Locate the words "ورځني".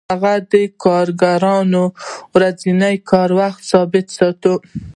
2.33-2.95